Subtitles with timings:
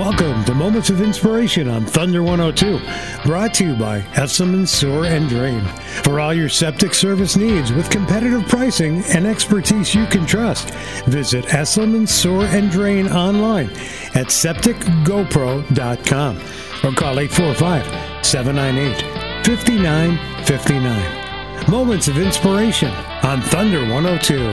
[0.00, 2.80] Welcome to Moments of Inspiration on Thunder 102,
[3.28, 5.62] brought to you by Esselman Sewer and Drain.
[6.04, 10.70] For all your septic service needs with competitive pricing and expertise you can trust,
[11.04, 13.68] visit Esselman Sewer and Drain online
[14.14, 17.84] at septicgopro.com or call 845
[18.24, 19.02] 798
[19.44, 21.70] 5959.
[21.70, 22.90] Moments of Inspiration
[23.22, 24.48] on Thunder 102.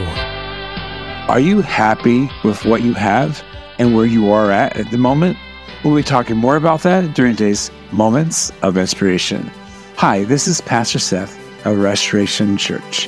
[1.32, 3.42] Are you happy with what you have
[3.80, 5.38] and where you are at at the moment?
[5.84, 9.52] We'll be talking more about that during today's Moments of Inspiration.
[9.96, 13.08] Hi, this is Pastor Seth of Restoration Church.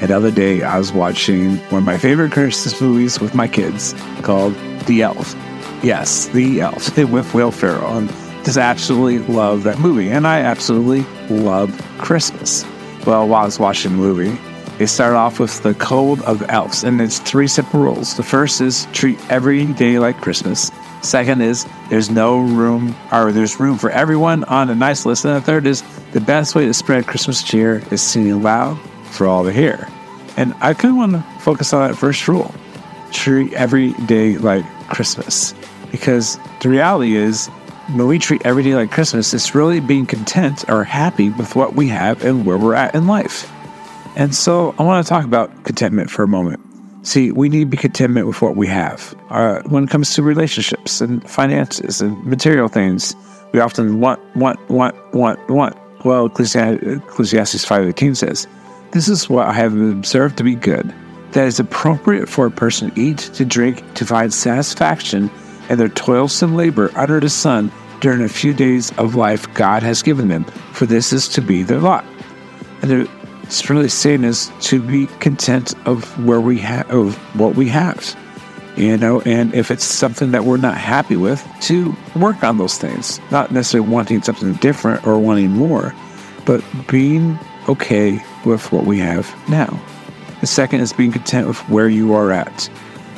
[0.00, 3.48] And the other day, I was watching one of my favorite Christmas movies with my
[3.48, 4.54] kids called
[4.86, 5.34] The Elf.
[5.82, 7.98] Yes, The Elf with Will Ferrell.
[7.98, 8.08] And
[8.44, 10.08] just absolutely love that movie.
[10.10, 12.64] And I absolutely love Christmas.
[13.06, 14.38] Well, while I was watching the movie,
[14.78, 18.16] they start off with the code of elves, and it's three simple rules.
[18.16, 20.70] The first is treat every day like Christmas.
[21.02, 25.24] Second is there's no room, or there's room for everyone on a nice list.
[25.24, 28.78] And the third is the best way to spread Christmas cheer is singing loud
[29.10, 29.88] for all to hear.
[30.36, 32.54] And I kind of want to focus on that first rule
[33.10, 35.54] treat every day like Christmas.
[35.90, 37.48] Because the reality is,
[37.94, 41.74] when we treat every day like Christmas, it's really being content or happy with what
[41.74, 43.50] we have and where we're at in life.
[44.18, 46.60] And so I want to talk about contentment for a moment.
[47.06, 49.14] See, we need to be contentment with what we have.
[49.30, 53.14] Uh, when it comes to relationships and finances and material things,
[53.52, 55.76] we often want, want, want, want, want.
[56.04, 58.48] Well, Ecclesiastes 5.18 says,
[58.90, 60.92] This is what I have observed to be good,
[61.32, 65.30] that is appropriate for a person to eat, to drink, to find satisfaction
[65.70, 70.02] in their toilsome labor under the sun during a few days of life God has
[70.02, 72.04] given them, for this is to be their lot.
[72.82, 73.08] And
[73.48, 78.14] it's really saying is to be content of where we have of what we have
[78.76, 82.76] you know and if it's something that we're not happy with to work on those
[82.76, 83.20] things.
[83.30, 85.94] Not necessarily wanting something different or wanting more
[86.44, 87.38] but being
[87.68, 89.78] okay with what we have now.
[90.42, 92.70] The second is being content with where you are at.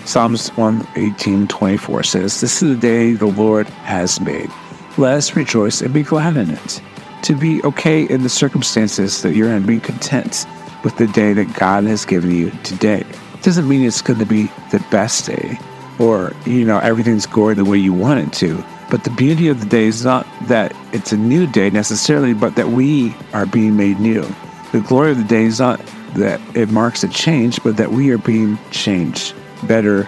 [0.05, 4.51] Psalms 118 24 says this is the day the lord has made.
[4.97, 6.81] Let us rejoice and be glad in it
[7.23, 10.47] to be okay in the circumstances that you're in, be content
[10.85, 13.01] with the day that God has given you today.
[13.35, 15.59] It doesn't mean it's going to be the best day
[15.99, 18.65] or, you know, everything's going the way you want it to.
[18.91, 22.57] But the beauty of the day is not that it's a new day necessarily, but
[22.57, 24.27] that we are being made new.
[24.73, 25.79] The glory of the day is not
[26.15, 29.35] that it marks a change, but that we are being changed
[29.69, 30.05] better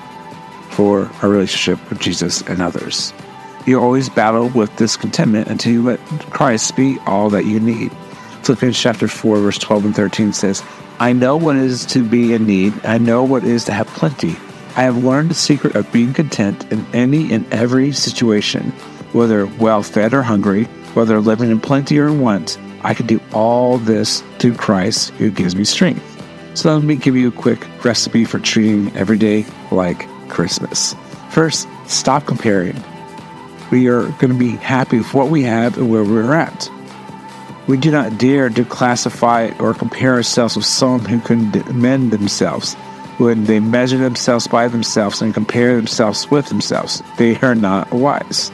[0.71, 3.13] for our relationship with Jesus and others.
[3.65, 6.01] You always battle with discontentment until you let
[6.31, 7.93] Christ be all that you need.
[8.43, 10.65] Philippians chapter 4, verse 12 and 13 says,
[10.99, 12.75] I know what it is to be in need.
[12.85, 14.31] I know what it is to have plenty.
[14.75, 18.71] I have learned the secret of being content in any and every situation,
[19.13, 20.65] whether well fed or hungry,
[20.95, 22.59] whether living in plenty or in want.
[22.83, 26.09] I can do all this through Christ who gives me strength.
[26.55, 30.97] So let me give you a quick recipe for treating every day like Christmas.
[31.31, 32.83] First, stop comparing
[33.73, 36.71] we are going to be happy with what we have and where we're at.
[37.67, 41.51] We do not dare to classify or compare ourselves with someone who can
[41.81, 42.75] mend themselves.
[43.17, 48.53] When they measure themselves by themselves and compare themselves with themselves, they are not wise.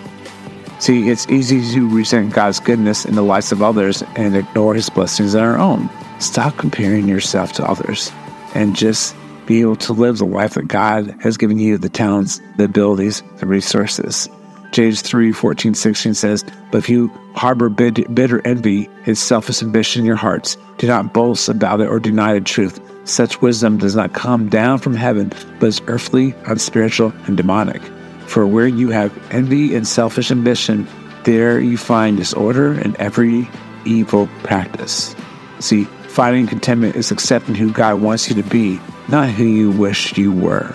[0.79, 4.89] See, it's easy to resent God's goodness in the lives of others and ignore His
[4.89, 5.91] blessings in our own.
[6.21, 8.13] Stop comparing yourself to others
[8.55, 12.41] and just be able to live the life that God has given you the talents,
[12.57, 14.29] the abilities, the resources.
[14.73, 20.07] James 3 14, 16 says, But if you harbor bitter envy and selfish ambition in
[20.07, 22.81] your hearts, do not boast about it or deny the truth.
[23.05, 27.81] Such wisdom does not come down from heaven, but is earthly, unspiritual, and demonic.
[28.27, 30.87] For where you have envy and selfish ambition,
[31.25, 33.49] there you find disorder and every
[33.87, 35.17] evil practice.
[35.61, 40.19] See, finding contentment is accepting who God wants you to be, not who you wish
[40.19, 40.75] you were.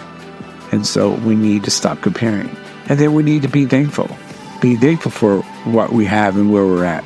[0.72, 2.50] And so we need to stop comparing.
[2.90, 4.10] And then we need to be thankful.
[4.62, 5.42] Be thankful for
[5.72, 7.04] what we have and where we're at.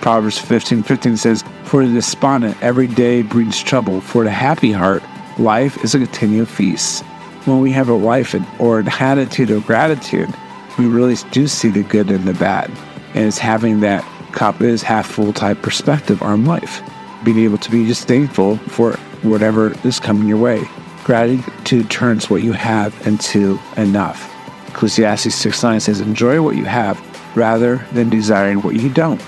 [0.00, 4.00] Proverbs 15 15 says, For the despondent, every day brings trouble.
[4.00, 5.02] For the happy heart,
[5.38, 7.04] life is a continual feast.
[7.44, 10.32] When we have a life or an attitude of gratitude,
[10.78, 12.70] we really do see the good and the bad.
[13.14, 16.82] And it's having that cup is half full type perspective on life.
[17.24, 18.92] Being able to be just thankful for
[19.22, 20.62] whatever is coming your way.
[21.04, 24.35] Gratitude turns what you have into enough.
[24.76, 27.00] Ecclesiastes 6 9 says, Enjoy what you have
[27.34, 29.22] rather than desiring what you don't.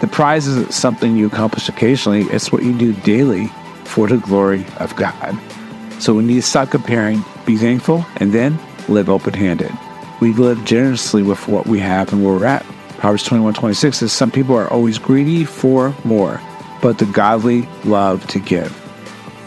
[0.00, 3.46] The prize isn't something you accomplish occasionally, it's what you do daily
[3.84, 5.38] for the glory of God.
[6.00, 8.58] So we need to stop comparing, be thankful, and then
[8.88, 9.70] live open handed.
[10.20, 12.64] we live generously with what we have and where we're at.
[12.98, 16.40] Proverbs 21 26 says, Some people are always greedy for more,
[16.82, 18.76] but the godly love to give.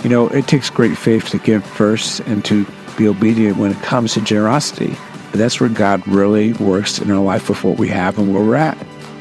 [0.06, 2.66] You know, it takes great faith to give first and to
[2.98, 4.96] be obedient when it comes to generosity.
[5.34, 8.44] But that's where God really works in our life with what we have and where
[8.44, 8.78] we're at.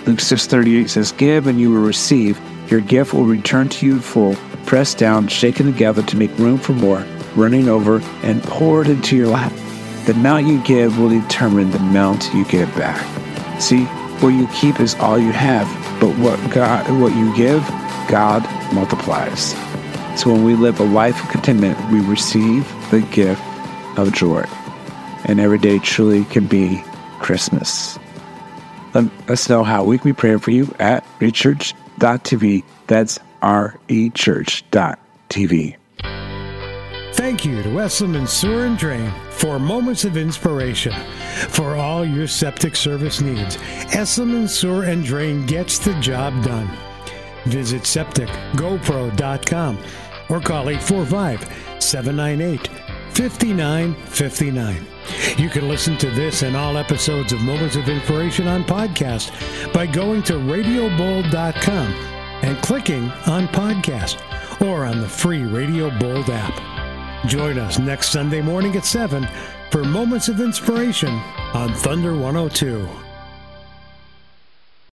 [0.07, 2.39] Luke 6:38 says, "Give and you will receive;
[2.69, 4.37] your gift will return to you full,
[4.67, 7.03] pressed down, shaken together to make room for more,
[7.35, 9.53] running over and poured into your lap."
[10.05, 13.01] The amount you give will determine the amount you get back.
[13.59, 13.85] See,
[14.21, 15.67] what you keep is all you have,
[15.99, 17.65] but what God what you give,
[18.09, 19.55] God multiplies.
[20.17, 23.41] So when we live a life of contentment, we receive the gift
[23.97, 24.45] of joy.
[25.25, 26.83] And every day truly can be
[27.21, 27.99] Christmas.
[28.95, 32.65] Let us know how we can be praying for you at rechurch.tv.
[32.87, 35.77] That's rechurch.tv.
[37.15, 40.93] Thank you to Esselman Sewer and Drain for moments of inspiration.
[41.49, 43.57] For all your septic service needs,
[43.93, 46.69] Esselman Sewer and Drain gets the job done.
[47.45, 49.79] Visit septicgopro.com
[50.29, 52.69] or call 845 798
[53.13, 54.92] 5959.
[55.37, 59.33] You can listen to this and all episodes of Moments of Inspiration on podcast
[59.73, 61.93] by going to radiobold.com
[62.43, 64.21] and clicking on podcast
[64.61, 67.27] or on the free Radio Bold app.
[67.27, 69.29] Join us next Sunday morning at 7
[69.71, 71.15] for Moments of Inspiration
[71.55, 73.12] on Thunder 102.